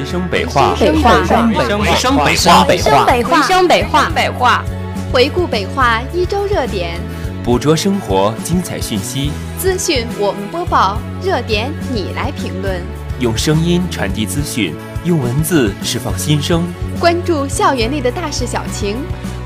[0.00, 4.64] 回声北话，北话，回声回声北话，北话，回声北话，北话，
[5.12, 6.98] 回顾北话一周热点，
[7.44, 12.80] 捕捉生活精彩讯息，资讯我们播报，热点你来评论，
[13.18, 14.74] 用声音传递资讯，
[15.04, 16.64] 用文字释放心声，
[16.98, 18.96] 关注校园内的大事小情，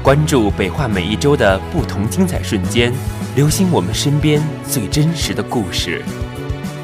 [0.05, 2.93] 关注北话每一周的不同精彩瞬间，
[3.35, 4.41] 留心我们身边
[4.71, 6.01] 最真实的故事。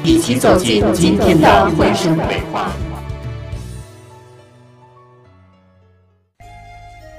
[0.03, 2.69] 一起走进今天的回声北话。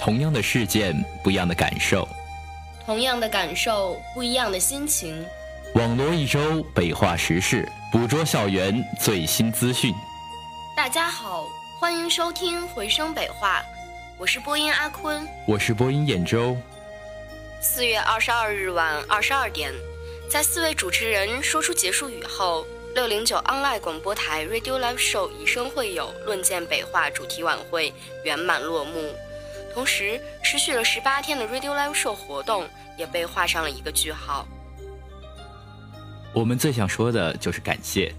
[0.03, 0.93] 同样的事件，
[1.23, 2.05] 不一样的感受；
[2.85, 5.25] 同样的感受，不一样的心情。
[5.77, 9.95] 网罗一周北化时事，捕捉校园最新资讯。
[10.77, 13.61] 大家好，欢迎收听《回声北化》，
[14.19, 16.57] 我是播音阿坤，我是播音兖州。
[17.61, 19.73] 四月二十二日晚二十二点。
[20.29, 22.67] 在四位主持人说出结束语后，
[22.97, 27.95] 六零九 online 广播台 Radio Live Show 以声会友，论剑北化主题晚会
[28.25, 29.15] 圆满落幕。
[29.75, 34.47] 同时，持续了十八天的 Radio Live Show 活动也被画上了一个句号。
[36.35, 38.13] 我们最想说的就是感谢。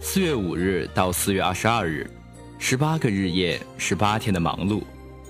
[0.00, 2.08] 四月五日到四月二十二日，
[2.58, 4.82] 十八个日夜，十八天的忙碌，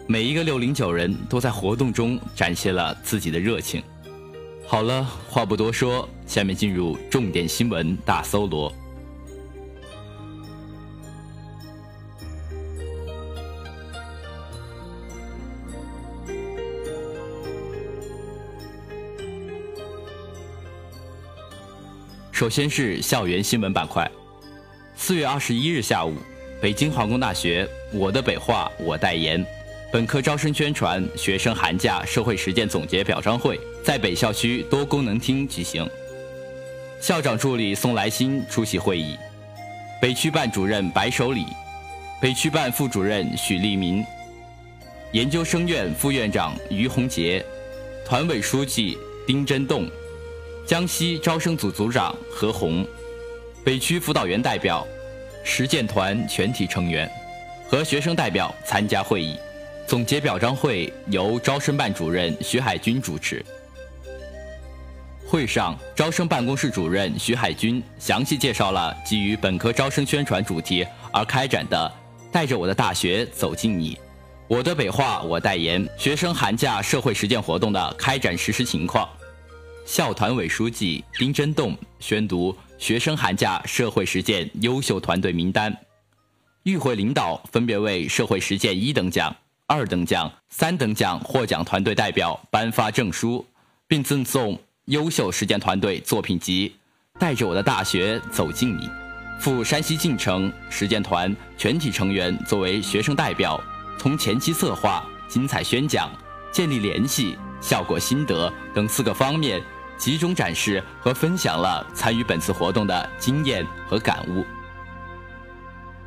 [0.06, 3.82] 每一个六零九人都在活动中展现了自己的热情。
[4.66, 8.72] 好了，话不多说，下面进入重点新闻大搜罗。
[22.38, 24.08] 首先是校园新闻板块。
[24.94, 26.14] 四月二十一日下午，
[26.62, 29.44] 北京航空大学“我的北化我代言”
[29.92, 33.58] 本科招生宣传学生寒假社会实践总结表彰会。
[33.82, 35.84] 在北校区多功能厅举行，
[37.00, 39.16] 校长助理宋来新出席会议，
[40.00, 41.44] 北区办主任白守礼，
[42.22, 44.04] 北区办副主任许立民，
[45.10, 47.44] 研究生院副院长于洪杰，
[48.06, 49.90] 团委书记丁真栋，
[50.68, 52.86] 江西招生组组长何红，
[53.64, 54.86] 北区辅导员代表、
[55.42, 57.10] 实践团全体成员
[57.66, 59.34] 和学生代表参加会议。
[59.86, 63.42] 总结表彰会由招生办主任徐海军主持。
[65.26, 71.90] 会上，招生办公室主任徐海军详细介绍了基于本科招生宣传主题而开展的
[72.30, 73.98] “带着我的大学走进你，
[74.46, 79.08] 我的北化我代言”学生寒假社会实践活动的开展实施情况。
[79.88, 85.74] 校团委书记丁真栋宣读学生寒假社会实践优秀团队名单，
[86.64, 89.34] 与会领导分别为社会实践一等奖、
[89.66, 93.46] 二等奖、三等奖获奖团队代表颁发证书，
[93.86, 94.60] 并赠送。
[94.84, 96.74] 优秀实践团队作品集，
[97.18, 98.90] 带着我的大学走进你。
[99.40, 103.58] 赴山西晋城实践团全体成员作为学生代表，
[103.98, 106.10] 从前期策划、精彩宣讲、
[106.52, 109.62] 建立联系、效果心得等四个方面，
[109.98, 114.44] 集中展示和分享了参与本次活动的经验和感悟。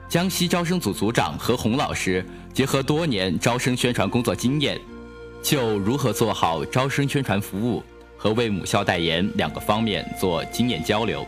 [0.09, 4.79] 江西招生组组长何红老师结合多年招生宣传工作经验，
[5.43, 7.83] 就如何做好招生宣传服务。
[8.17, 11.25] 和为母校代言两个方面做经验交流，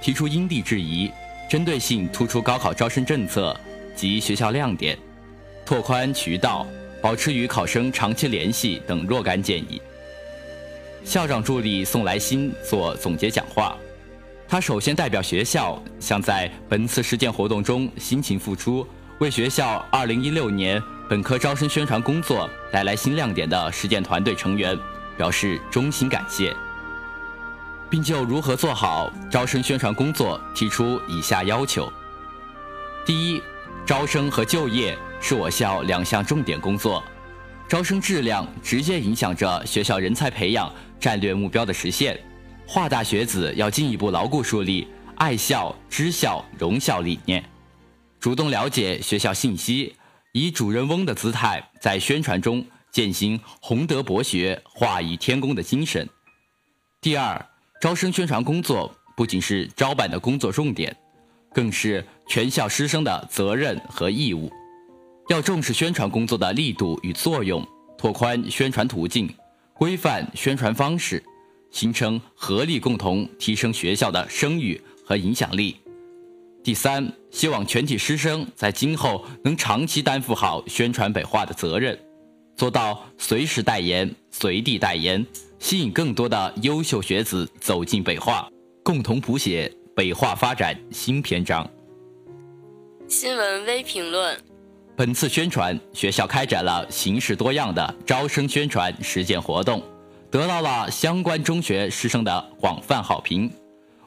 [0.00, 1.10] 提出因地制宜、
[1.50, 3.54] 针对性突出高考招生政策
[3.94, 4.96] 及学校亮点，
[5.66, 6.66] 拓宽渠道，
[7.02, 9.78] 保持与考生长期联系等若干建议。
[11.04, 13.76] 校长助理宋来新做总结讲话，
[14.48, 18.86] 他首先代表学校向在本次实践活动中辛勤付出、
[19.18, 24.76] 为学校2016年本科招生宣传工作带来新亮点的实践团队成员。
[25.16, 26.52] 表示衷心感谢，
[27.88, 31.88] 并就如何做好招生宣传工作提出以下要求：
[33.06, 33.40] 第一，
[33.86, 37.00] 招生和就业是我校两项重点工作，
[37.68, 42.18] 招生质量直接影响着学校人才培养战略目标的实现。
[42.66, 44.86] 华大学子要进一步牢固树立
[45.16, 47.44] 爱校、知校、荣校理念，
[48.20, 49.94] 主动了解学校信息，
[50.32, 52.64] 以主人翁的姿态在宣传中。
[52.90, 56.08] 践行弘德博学、化以天工的精神。
[57.00, 57.44] 第二，
[57.80, 60.96] 招生宣传工作不仅是招办的工作重点，
[61.52, 64.48] 更是全校师生的责任和义务。
[65.28, 67.66] 要重视宣传工作的力度与作用，
[67.96, 69.28] 拓宽宣传途径，
[69.72, 71.22] 规范宣传方式，
[71.70, 75.76] 形成合力共同提升学校的声誉和影响力。
[76.62, 81.98] 第三，希望全体师生在今后能长期担负好宣传北化的责任。
[82.56, 85.26] 做到随时代言、随地代言，
[85.58, 88.48] 吸引更多的优秀学子走进北化，
[88.82, 91.68] 共同谱写北化发展新篇章。
[93.08, 94.38] 新闻微评论：
[94.96, 99.82] 本次宣传，学校开展了形式多样的招生宣传实践活动，
[100.30, 103.50] 得到了相关中学师生的广泛好评，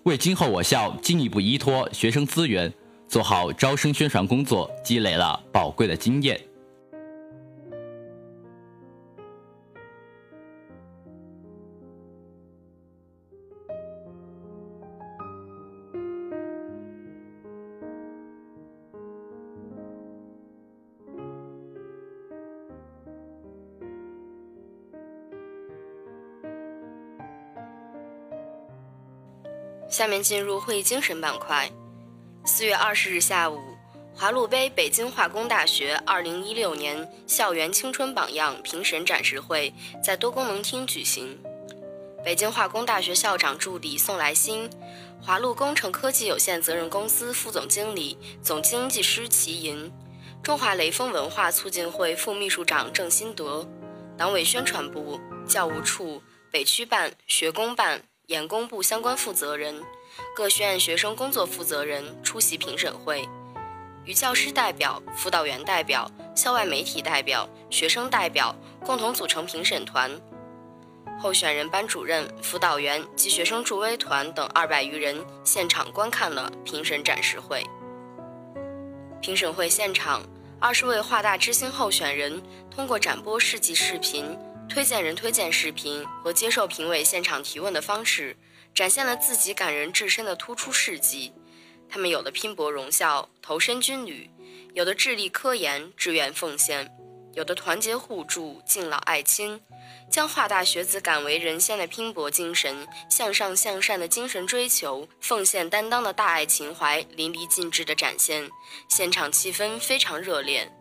[0.04, 2.72] 为今后我校进一步依托学生资源，
[3.06, 6.40] 做好招生宣传工作积累了宝贵的经验。
[29.90, 31.70] 下面进入会议精神板块。
[32.46, 33.60] 四月二十日下午，
[34.14, 39.74] 华路杯北京化工大学二零一六年校园青春榜样评审展示会
[40.04, 41.38] 在多功能厅举行。
[42.24, 44.70] 北京化工大学校长助理宋来新、
[45.22, 49.90] 华路工程科技有限责任公司副总经理、总经济师齐银、
[50.44, 53.66] 中华雷锋文化促进会副秘书长郑新德、
[54.18, 55.18] 党委宣传部、
[55.48, 58.04] 教务处、北区办、学工办。
[58.28, 59.82] 研工部相关负责人、
[60.36, 63.26] 各学院学生工作负责人出席评审会，
[64.04, 68.54] 与教师代表、辅导员代表、校外媒体代表、学生代表
[68.86, 70.12] 共同组成评审团，
[71.18, 77.66] 候选人班主任、辅导员及学生助威团等二百余人现场观看了评审展示会。
[79.22, 80.22] 评审会现场，
[80.60, 84.38] 二十位华大之星候选人通过展播事迹视频。
[84.70, 88.38] 推荐人推荐视频和接受评委现场提问的方式，
[88.76, 91.34] 展现了自己感人至深的突出事迹。
[91.90, 94.30] 他们有的拼搏荣校，投身军旅；
[94.74, 96.86] 有的致力科研，志愿奉献；
[97.34, 99.62] 有的团结互助，敬老爱亲，
[100.12, 108.50] 将华大学子敢为人先的拼搏精神、向上向善的精神追求、奉献担当的大爱情怀淋漓尽致地展现。
[108.90, 110.72] 现场气氛非常热烈。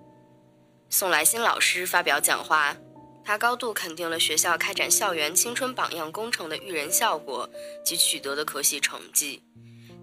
[0.90, 2.76] 宋来新老师发表讲话。
[3.26, 7.50] 他高度肯定了学校开展校园青春榜样工程的育人效果
[7.84, 9.42] 及取得的可喜成绩。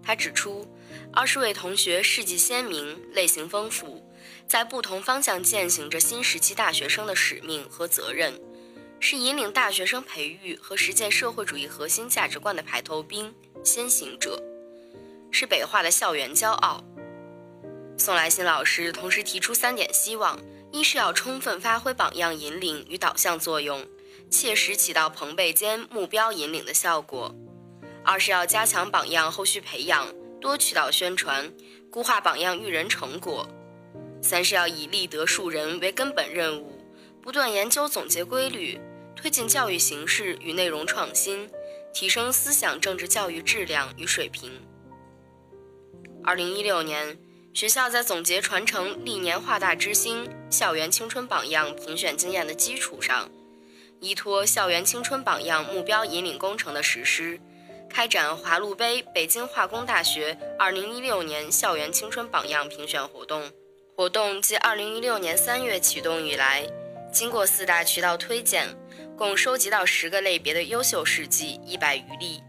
[0.04, 0.68] 他指出，
[1.14, 4.06] 二十位同学事迹鲜明、类型丰富，
[4.46, 8.38] 在不同方向践行着新时期大学生的使命和责任，
[9.00, 13.34] 是引领大学生培育和实践社会主义核心价值观的排头兵、
[13.64, 14.44] 先行者，
[15.32, 16.84] 是北化的校园骄傲。
[17.98, 20.38] 宋来新老师同时提出三点希望。
[20.74, 23.86] 一是要充分发挥榜样引领与导向作用，
[24.32, 27.32] 切实起到朋辈间目标引领的效果；
[28.04, 30.12] 二是要加强榜样后续培养，
[30.42, 31.54] 多渠道宣传，
[31.92, 33.46] 固化榜样育人成果；
[34.20, 36.84] 三是要以立德树人为根本任务，
[37.22, 38.82] 不断研究总结规律，
[39.16, 41.48] 推进教育形式与内容创新，
[41.94, 44.52] 提升思想政治教育质量与水平。
[46.24, 47.16] 二零一六年。
[47.54, 53.30] 学校在总结传承历年华大之星校园青春榜样评选经验的基础上，
[54.00, 57.40] 依托校园青春榜样目标引领工程的实施，
[57.88, 63.52] 开展华路杯北京化工大学2016年校园青春榜样评选活动。
[63.96, 66.68] 活动自2016年3月启动以来，
[67.14, 68.68] 经过四大渠道推荐，
[69.16, 72.42] 共收集到十个类别的优秀事迹一百余例，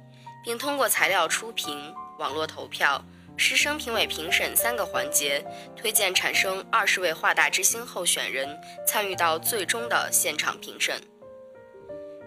[0.43, 3.05] 并通过材料初评、网络投票。
[3.37, 5.45] 师生评委评审三个环节，
[5.77, 8.49] 推荐产生二十位华大之星候选人
[8.87, 11.01] 参与到最终的现场评审。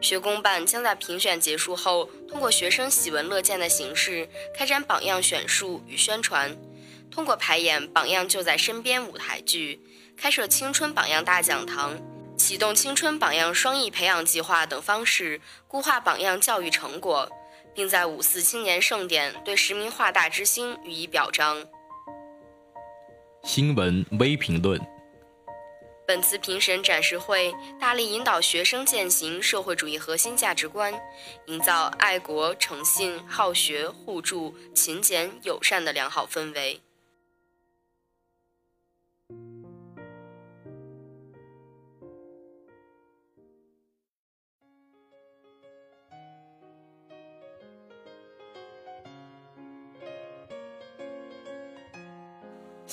[0.02, 6.56] 学工办将在评选结束后，通过学生喜闻乐见的形式开展榜样选述与宣传，
[7.10, 9.82] 通过排演《榜样就在身边》舞台剧，
[10.18, 11.98] 开设青春榜样大讲堂，
[12.38, 17.32] 启动青春榜样双翼培养计划等方式，固化榜样教育成果。
[17.78, 21.64] 并在五四青年盛典对十名华大之星予以表彰。
[23.44, 24.82] 新闻微评论：
[26.08, 30.92] 本次评审展示会大力引导学生践行社会主义核心价值观，
[31.46, 36.82] 营造爱国、诚信、好学、互助、勤俭、友善的良好氛围。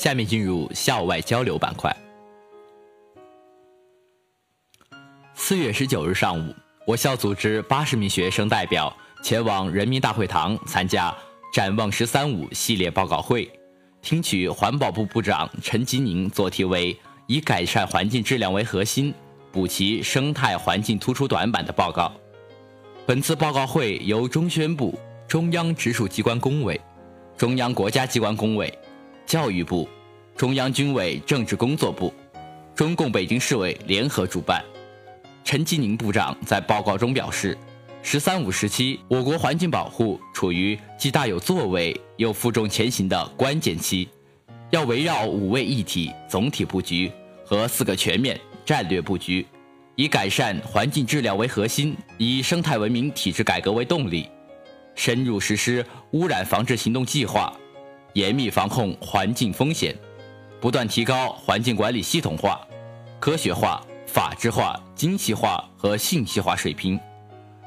[0.04, 1.90] 下面进入校外交流板块。
[5.32, 6.54] 四月十九日上午，
[6.87, 11.11] 我校组织八十名学生代表前往人民大会堂参加
[11.54, 13.50] “展望十三五”系列报告会，
[14.02, 16.94] 听取环保部部长陈吉宁做题为
[17.26, 19.14] “以改善环境质量为核心，
[19.50, 22.12] 补齐生态环境突出短板”的报告。
[23.06, 26.78] 本次报告会由中宣部、中央直属机关工委、
[27.38, 28.70] 中央国家机关工委。
[29.34, 29.88] 教育部、
[30.36, 32.14] 中央军委政治工作部、
[32.72, 34.64] 中共北京市委联合主办。
[35.42, 37.58] 陈吉宁部长在报告中表示
[38.00, 44.08] ，“十三五”时期，我国环境保护处于既大有作为又负重前行的关键期，
[44.70, 47.10] 要围绕五位一体总体布局
[47.44, 49.44] 和四个全面战略布局，
[49.96, 54.28] 以改善环境质量为核心，以生态文明体制改革为动力，
[54.94, 57.52] 深入实施污染防治行动计划，
[58.14, 59.94] 严密防控环境风险。
[60.61, 62.66] 不断提高环境管理系统化、
[63.21, 66.99] 科学化、法治化、精细化和信息化水平，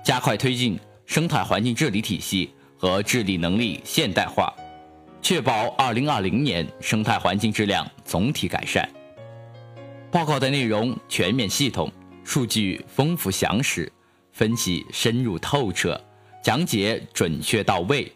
[0.03, 4.51] 加快推进生态环境治理体系和治理能力现代化，
[5.21, 8.89] 确保2020年生态环境质量总体改善。
[10.09, 11.91] 报告的内容全面系统，
[12.23, 13.91] 数据丰富详实，
[14.31, 16.01] 分析深入透彻，
[16.41, 18.11] 讲解准确到位，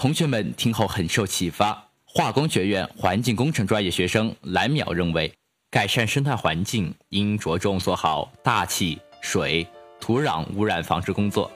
[0.00, 1.78] 同学们听后很受启发。
[2.06, 5.30] 化工学院环境工程专业学生蓝淼认为，
[5.70, 9.66] 改善生态环境应着重做好大气、水、
[10.00, 11.52] 土壤污染防治工作，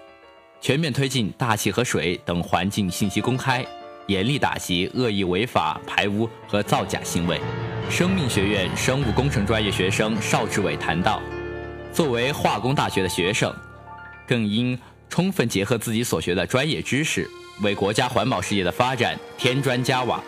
[0.61, 3.65] 全面推进大气和水等环境信息公开，
[4.09, 7.41] 严厉打击恶意违法排污和造假行为。
[7.89, 11.19] 生命学院生物工程专业学生邵志伟谈到，
[11.95, 13.51] 作为化工大学的学生，
[14.29, 17.27] 更应充分结合自己所学的专业知识，
[17.63, 20.23] 为国家环保事业的发展添砖加瓦。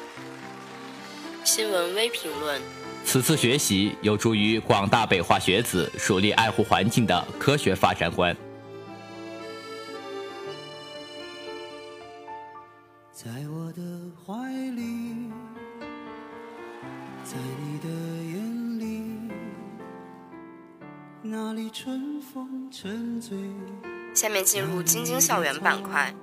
[1.44, 2.60] 新闻微评论：
[3.04, 8.36] 此次学习有助于广大北化学子树立爱护环境的科学发展观。
[13.12, 13.82] 在我的
[14.24, 14.34] 怀
[14.74, 15.30] 里，
[17.24, 17.88] 在你的
[18.34, 19.02] 眼里，
[21.22, 23.36] 那里春风沉醉。
[24.14, 26.14] 下面进入京津校园板块。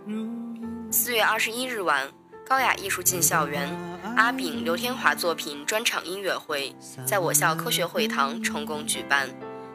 [0.95, 2.07] 四月二十一日晚，
[2.47, 3.67] 高雅艺术进校园。
[4.15, 6.71] 阿炳、刘天华作品专场音乐会
[7.03, 9.27] 在我校科学会堂成功举办，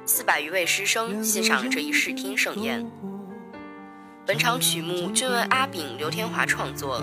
[0.07, 2.89] 四百余位师生欣赏这一视听盛宴。
[4.25, 7.03] 本场曲目均为阿炳、刘天华创作，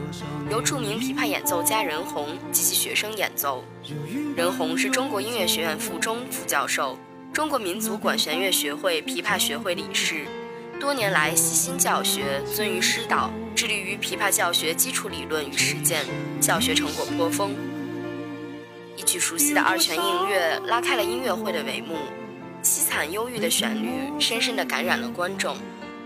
[0.50, 3.66] 由著名琵琶演奏家任红及其学生演奏。
[4.38, 6.98] 任红是中国音乐学院附中副教授，
[7.34, 10.26] 中国民族管弦乐学会琵琶学会理事。
[10.80, 16.06] 多年来悉心教学，遵于师导，致力于琵琶教学基础理论与实践，
[16.42, 17.56] 教学成果颇丰。
[18.98, 21.98] 一曲熟悉的二泉映月拉开了音乐会的帷幕，
[22.62, 23.90] 凄惨忧郁的旋律
[24.20, 25.58] 深深地感染了观众。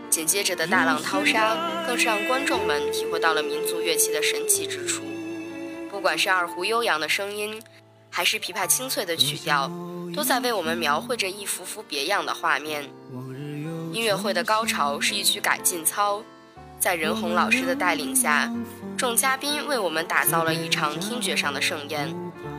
[0.10, 5.04] 紧接着的大浪淘沙，更是让观众们体会到了民族乐器的神奇之处。
[5.92, 7.62] 不管是二胡悠扬的声音，
[8.10, 9.70] 还是琵琶清脆的曲调，
[10.16, 12.90] 都在为我们描绘着一幅幅别样的画面。
[13.92, 16.22] 音乐会的高潮是一曲改进操，
[16.80, 18.52] 在任红老师的带领下，
[18.96, 22.14] 众嘉宾为我们打造了一场听觉上的盛宴，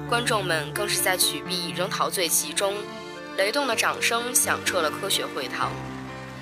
[0.08, 2.74] 观众们更是在曲壁仍陶醉其中，
[3.36, 5.70] 雷动的掌声响彻了科学会堂。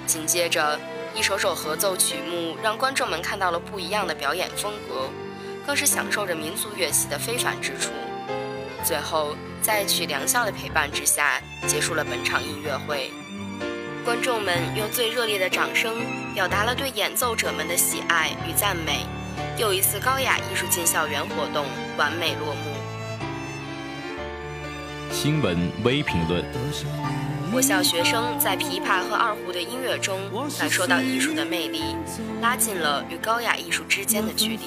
[0.07, 0.81] 紧接着，
[1.15, 5.11] 一首首合奏曲目让观众们看到了不一样的表演风格，
[5.67, 7.91] 更是享受着民族乐器的非凡之处。
[8.83, 13.13] 最后，在曲良校的陪伴之下，结束了本场音乐会。
[14.09, 15.97] 观众们用最热烈的掌声
[16.33, 19.05] 表达了对演奏者们的喜爱与赞美，
[19.59, 21.67] 又一次高雅艺术进校园活动
[21.99, 22.73] 完美落幕。
[25.13, 26.43] 新闻微评论：
[27.53, 30.19] 我校学生在琵琶和二胡的音乐中
[30.59, 31.83] 感受到艺术的魅力，
[32.41, 34.61] 拉近了与高雅艺术之间的距离。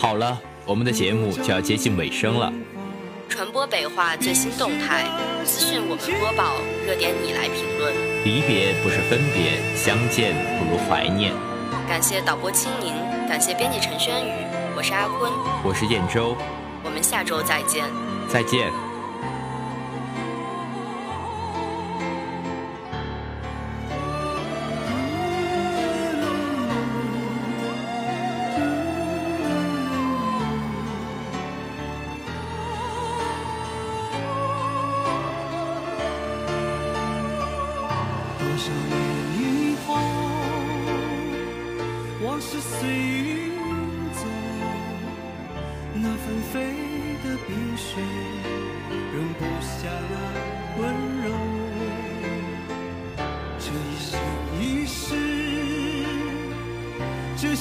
[0.00, 2.50] 好了，我们的节目就要接近尾声了。
[3.28, 5.04] 传播北化最新动态，
[5.44, 7.92] 资讯我们播报，热点你来评论。
[8.24, 11.34] 离别不是分别，相见不如怀念。
[11.86, 12.94] 感谢导播青宁，
[13.28, 14.32] 感谢编辑陈轩宇，
[14.74, 15.30] 我是阿坤，
[15.62, 16.34] 我是燕州，
[16.82, 17.84] 我们下周再见。
[18.26, 18.89] 再见。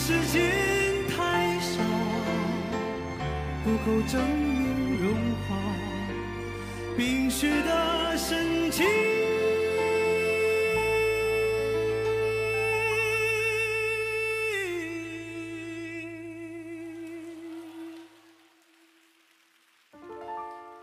[0.10, 0.42] 时间
[1.08, 1.84] 太少，
[3.64, 5.14] 不够证明融
[5.48, 5.56] 化
[6.98, 7.48] 冰雪。
[7.62, 8.88] 的深情。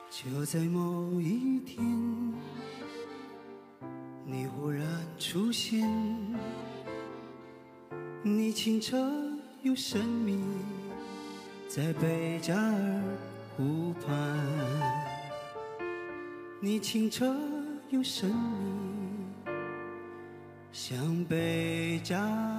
[0.08, 1.84] 就在某一天，
[4.24, 4.86] 你忽然
[5.18, 5.82] 出现，
[8.28, 8.96] 你清澈
[9.62, 10.36] 又神秘，
[11.68, 13.00] 在贝加尔
[13.56, 14.36] 湖畔。
[16.60, 17.32] 你清澈
[17.88, 19.52] 又神秘，
[20.72, 22.55] 像贝加尔。